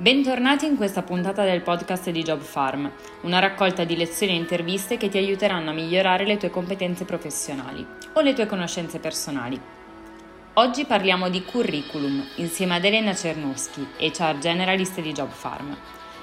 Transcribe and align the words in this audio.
Bentornati 0.00 0.64
in 0.64 0.76
questa 0.78 1.02
puntata 1.02 1.44
del 1.44 1.60
podcast 1.60 2.08
di 2.08 2.22
Job 2.22 2.40
Farm, 2.40 2.90
una 3.20 3.38
raccolta 3.38 3.84
di 3.84 3.94
lezioni 3.94 4.32
e 4.32 4.36
interviste 4.36 4.96
che 4.96 5.10
ti 5.10 5.18
aiuteranno 5.18 5.68
a 5.68 5.74
migliorare 5.74 6.24
le 6.24 6.38
tue 6.38 6.48
competenze 6.48 7.04
professionali 7.04 7.86
o 8.14 8.20
le 8.22 8.32
tue 8.32 8.46
conoscenze 8.46 8.98
personali. 8.98 9.60
Oggi 10.54 10.86
parliamo 10.86 11.28
di 11.28 11.44
curriculum 11.44 12.24
insieme 12.36 12.76
ad 12.76 12.84
Elena 12.86 13.14
Cernuschi, 13.14 13.86
HR 13.98 14.38
Generalist 14.38 15.02
di 15.02 15.12
Job 15.12 15.28
Farm. 15.28 15.76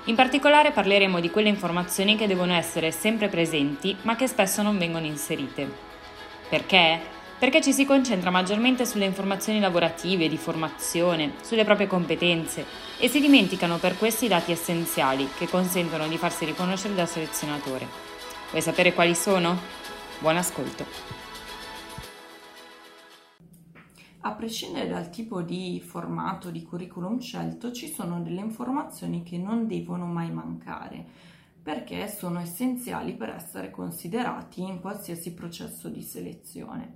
In 0.06 0.16
particolare 0.16 0.72
parleremo 0.72 1.20
di 1.20 1.30
quelle 1.30 1.50
informazioni 1.50 2.16
che 2.16 2.26
devono 2.26 2.54
essere 2.54 2.90
sempre 2.90 3.28
presenti 3.28 3.96
ma 4.02 4.16
che 4.16 4.26
spesso 4.26 4.64
non 4.64 4.80
vengono 4.80 5.06
inserite. 5.06 5.72
Perché? 6.50 7.17
Perché 7.40 7.62
ci 7.62 7.72
si 7.72 7.86
concentra 7.86 8.32
maggiormente 8.32 8.86
sulle 8.86 9.06
informazioni 9.06 9.60
lavorative, 9.60 10.28
di 10.28 10.38
formazione, 10.38 11.34
sulle 11.42 11.64
proprie 11.64 11.86
competenze 11.86 12.66
e 12.98 13.08
si 13.08 13.20
dimenticano 13.20 13.78
per 13.78 13.98
questo 13.98 14.26
i 14.26 14.28
dati 14.28 14.52
essenziali 14.52 15.28
che 15.38 15.48
consentono 15.48 16.08
di 16.08 16.18
farsi 16.18 16.46
riconoscere 16.46 16.96
dal 16.96 17.08
selezionatore. 17.08 17.88
Vuoi 18.50 18.62
sapere 18.62 18.94
quali 18.94 19.14
sono? 19.14 19.60
Buon 20.20 20.38
ascolto! 20.38 20.86
A 24.22 24.32
prescindere 24.32 24.90
dal 24.90 25.10
tipo 25.10 25.42
di 25.42 25.82
formato 25.86 26.50
di 26.50 26.64
curriculum 26.64 27.20
scelto, 27.20 27.72
ci 27.72 27.88
sono 27.88 28.20
delle 28.20 28.42
informazioni 28.42 29.24
che 29.24 29.38
non 29.38 29.68
devono 29.68 30.06
mai 30.06 30.32
mancare 30.32 31.06
perché 31.68 32.08
sono 32.08 32.40
essenziali 32.40 33.14
per 33.14 33.28
essere 33.28 33.72
considerati 33.72 34.62
in 34.62 34.80
qualsiasi 34.80 35.34
processo 35.34 35.90
di 35.90 36.02
selezione. 36.02 36.94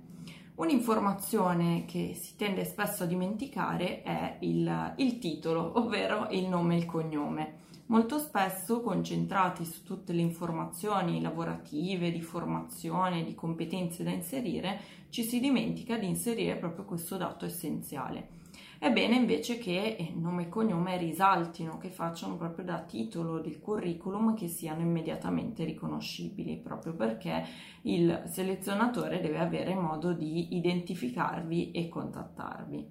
Un'informazione 0.54 1.84
che 1.84 2.14
si 2.18 2.36
tende 2.36 2.64
spesso 2.64 3.02
a 3.02 3.06
dimenticare 3.06 4.00
è 4.00 4.38
il, 4.40 4.94
il 4.96 5.18
titolo, 5.18 5.78
ovvero 5.78 6.26
il 6.30 6.48
nome 6.48 6.76
e 6.76 6.78
il 6.78 6.86
cognome. 6.86 7.56
Molto 7.88 8.18
spesso 8.18 8.80
concentrati 8.80 9.66
su 9.66 9.84
tutte 9.84 10.14
le 10.14 10.22
informazioni 10.22 11.20
lavorative, 11.20 12.10
di 12.10 12.22
formazione, 12.22 13.24
di 13.24 13.34
competenze 13.34 14.02
da 14.02 14.10
inserire, 14.10 14.80
ci 15.10 15.22
si 15.22 15.38
dimentica 15.38 15.98
di 15.98 16.08
inserire 16.08 16.56
proprio 16.56 16.86
questo 16.86 17.18
dato 17.18 17.44
essenziale. 17.44 18.40
È 18.82 18.90
bene 18.90 19.14
invece 19.14 19.58
che 19.58 19.94
eh, 19.96 20.12
nome 20.16 20.42
e 20.42 20.48
cognome 20.48 20.96
risaltino, 20.96 21.78
che 21.78 21.88
facciano 21.88 22.36
proprio 22.36 22.64
da 22.64 22.80
titolo 22.80 23.38
del 23.38 23.60
curriculum 23.60 24.34
che 24.34 24.48
siano 24.48 24.80
immediatamente 24.80 25.62
riconoscibili, 25.62 26.56
proprio 26.56 26.92
perché 26.92 27.44
il 27.82 28.24
selezionatore 28.26 29.20
deve 29.20 29.38
avere 29.38 29.76
modo 29.76 30.12
di 30.12 30.56
identificarvi 30.56 31.70
e 31.70 31.88
contattarvi. 31.88 32.88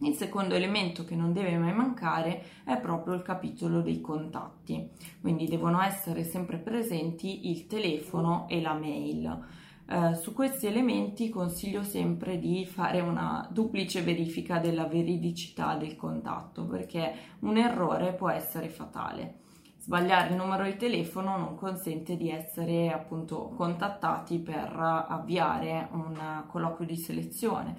Il 0.00 0.14
secondo 0.16 0.54
elemento 0.54 1.06
che 1.06 1.16
non 1.16 1.32
deve 1.32 1.56
mai 1.56 1.72
mancare 1.72 2.42
è 2.64 2.78
proprio 2.78 3.14
il 3.14 3.22
capitolo 3.22 3.80
dei 3.80 4.02
contatti, 4.02 4.86
quindi 5.22 5.46
devono 5.46 5.80
essere 5.80 6.24
sempre 6.24 6.58
presenti 6.58 7.48
il 7.48 7.66
telefono 7.66 8.46
e 8.50 8.60
la 8.60 8.74
mail. 8.74 9.46
Eh, 9.92 10.14
su 10.14 10.32
questi 10.32 10.68
elementi 10.68 11.30
consiglio 11.30 11.82
sempre 11.82 12.38
di 12.38 12.64
fare 12.64 13.00
una 13.00 13.48
duplice 13.50 14.02
verifica 14.02 14.60
della 14.60 14.84
veridicità 14.84 15.74
del 15.74 15.96
contatto 15.96 16.64
perché 16.64 17.12
un 17.40 17.56
errore 17.56 18.12
può 18.12 18.30
essere 18.30 18.68
fatale. 18.68 19.38
Sbagliare 19.78 20.28
il 20.28 20.36
numero 20.36 20.62
di 20.62 20.76
telefono 20.76 21.36
non 21.36 21.56
consente 21.56 22.16
di 22.16 22.30
essere 22.30 22.92
appunto 22.92 23.48
contattati 23.56 24.38
per 24.38 24.72
avviare 24.78 25.88
un 25.90 26.44
colloquio 26.46 26.86
di 26.86 26.96
selezione. 26.96 27.76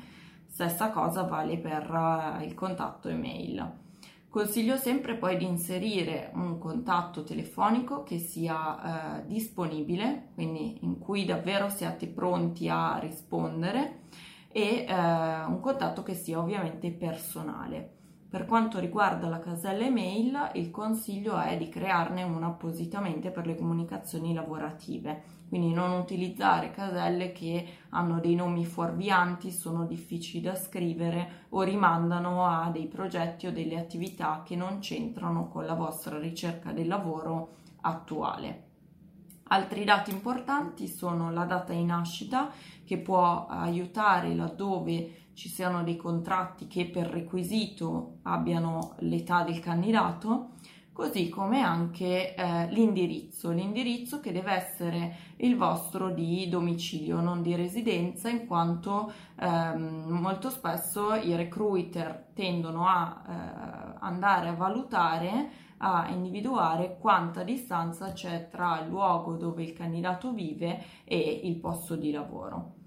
Stessa 0.48 0.90
cosa 0.90 1.22
vale 1.24 1.60
per 1.60 2.40
il 2.42 2.54
contatto 2.54 3.08
email. 3.08 3.91
Consiglio 4.32 4.78
sempre 4.78 5.18
poi 5.18 5.36
di 5.36 5.44
inserire 5.44 6.32
un 6.36 6.58
contatto 6.58 7.22
telefonico 7.22 8.02
che 8.04 8.18
sia 8.18 9.20
eh, 9.20 9.28
disponibile, 9.28 10.30
quindi 10.36 10.78
in 10.84 11.00
cui 11.00 11.26
davvero 11.26 11.68
siate 11.68 12.08
pronti 12.08 12.70
a 12.70 12.98
rispondere 12.98 14.04
e 14.50 14.86
eh, 14.88 14.94
un 14.94 15.60
contatto 15.60 16.02
che 16.02 16.14
sia 16.14 16.40
ovviamente 16.40 16.92
personale. 16.92 18.01
Per 18.32 18.46
quanto 18.46 18.80
riguarda 18.80 19.28
la 19.28 19.40
casella 19.40 19.84
email, 19.84 20.52
il 20.54 20.72
consiglio 20.72 21.38
è 21.38 21.58
di 21.58 21.70
crearne 21.70 22.24
una 22.24 22.48
appositamente 22.48 23.30
per 23.30 23.46
le 23.46 23.56
comunicazioni 23.56 24.34
lavorative 24.34 25.40
quindi 25.52 25.74
non 25.74 25.92
utilizzare 26.00 26.72
caselle 26.72 27.34
che 27.34 27.68
hanno 27.90 28.22
dei 28.22 28.36
nomi 28.36 28.64
fuorvianti, 28.64 29.52
sono 29.52 29.86
difficili 29.86 30.42
da 30.42 30.56
scrivere 30.56 31.48
o 31.50 31.62
rimandano 31.64 32.48
a 32.48 32.70
dei 32.70 32.88
progetti 32.88 33.48
o 33.48 33.52
delle 33.52 33.78
attività 33.78 34.44
che 34.46 34.56
non 34.56 34.80
c'entrano 34.80 35.50
con 35.50 35.66
la 35.66 35.74
vostra 35.74 36.18
ricerca 36.18 36.72
del 36.72 36.88
lavoro 36.88 37.56
attuale. 37.82 38.71
Altri 39.52 39.84
dati 39.84 40.12
importanti 40.12 40.88
sono 40.88 41.30
la 41.30 41.44
data 41.44 41.74
di 41.74 41.84
nascita 41.84 42.50
che 42.86 42.98
può 42.98 43.48
aiutare 43.48 44.34
laddove 44.34 45.30
ci 45.34 45.50
siano 45.50 45.84
dei 45.84 45.98
contratti 45.98 46.68
che 46.68 46.86
per 46.86 47.08
requisito 47.08 48.20
abbiano 48.24 48.96
l'età 49.00 49.44
del 49.44 49.60
candidato 49.60 50.52
così 50.94 51.28
come 51.28 51.62
anche 51.62 52.34
eh, 52.34 52.68
l'indirizzo, 52.70 53.52
l'indirizzo 53.52 54.22
che 54.22 54.32
deve 54.32 54.54
essere 54.54 55.16
il 55.38 55.58
vostro 55.58 56.12
di 56.12 56.48
domicilio, 56.48 57.20
non 57.20 57.42
di 57.42 57.56
residenza, 57.56 58.30
in 58.30 58.46
quanto 58.46 59.12
ehm, 59.40 60.06
molto 60.10 60.50
spesso 60.50 61.14
i 61.16 61.36
recruiter 61.36 62.28
tendono 62.34 62.88
a 62.88 63.22
eh, 63.28 63.96
andare 64.00 64.50
a 64.50 64.54
valutare, 64.54 65.50
a 65.84 66.10
individuare 66.10 66.98
quanta 67.00 67.44
distanza 67.44 68.12
c'è 68.14 68.50
tra 68.50 68.80
il 68.82 68.90
luogo 68.90 69.36
dove 69.36 69.64
il 69.64 69.74
candidato 69.74 70.32
vive 70.32 70.84
e 71.04 71.42
il 71.44 71.58
posto 71.58 71.96
di 71.96 72.12
lavoro. 72.12 72.81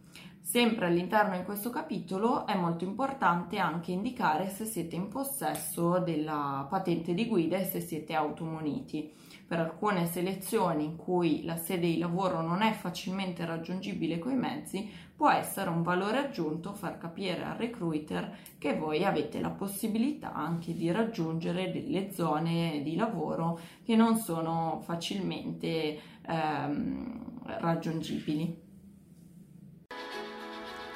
Sempre 0.55 0.87
all'interno 0.87 1.37
di 1.37 1.43
questo 1.43 1.71
capitolo 1.71 2.47
è 2.47 2.55
molto 2.55 2.85
importante 2.85 3.59
anche 3.59 3.91
indicare 3.91 4.49
se 4.51 4.65
siete 4.65 4.95
in 4.95 5.09
possesso 5.09 5.99
della 5.99 6.65
patente 6.71 7.13
di 7.13 7.27
guida 7.27 7.57
e 7.57 7.65
se 7.65 7.81
siete 7.81 8.15
automuniti. 8.15 9.13
Per 9.49 9.59
alcune 9.59 10.07
selezioni 10.07 10.85
in 10.85 10.95
cui 10.95 11.43
la 11.43 11.57
sede 11.57 11.89
di 11.89 11.99
lavoro 11.99 12.41
non 12.41 12.63
è 12.63 12.71
facilmente 12.71 13.45
raggiungibile 13.45 14.21
coi 14.21 14.37
mezzi, 14.37 14.89
può 15.17 15.29
essere 15.29 15.71
un 15.71 15.83
valore 15.83 16.19
aggiunto 16.19 16.73
far 16.73 16.99
capire 16.99 17.43
al 17.43 17.57
recruiter 17.57 18.39
che 18.57 18.77
voi 18.77 19.05
avete 19.05 19.41
la 19.41 19.51
possibilità 19.51 20.35
anche 20.35 20.73
di 20.73 20.89
raggiungere 20.93 21.73
delle 21.73 22.13
zone 22.13 22.81
di 22.85 22.95
lavoro 22.95 23.59
che 23.83 23.97
non 23.97 24.19
sono 24.19 24.81
facilmente 24.85 25.99
ehm, 26.25 27.43
raggiungibili. 27.43 28.64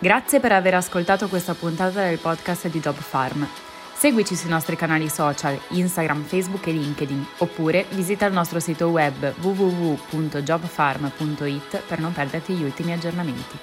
Grazie 0.00 0.38
per 0.38 0.52
aver 0.52 0.74
ascoltato 0.74 1.26
questa 1.26 1.54
puntata 1.54 2.04
del 2.04 2.20
podcast 2.20 2.68
di 2.68 2.78
Job 2.78 2.94
Farm. 2.94 3.44
Seguici 3.96 4.36
sui 4.36 4.48
nostri 4.48 4.76
canali 4.76 5.08
social, 5.08 5.58
Instagram, 5.70 6.22
Facebook 6.22 6.68
e 6.68 6.70
LinkedIn, 6.70 7.26
oppure 7.38 7.84
visita 7.90 8.26
il 8.26 8.32
nostro 8.32 8.60
sito 8.60 8.90
web 8.90 9.34
www.jobfarm.it 9.40 11.82
per 11.84 11.98
non 11.98 12.12
perderti 12.12 12.54
gli 12.54 12.62
ultimi 12.62 12.92
aggiornamenti. 12.92 13.58